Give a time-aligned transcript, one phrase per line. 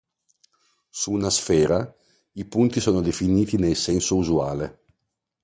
[0.99, 1.95] Su una sfera,
[2.31, 4.79] i punti sono definiti nel senso usuale.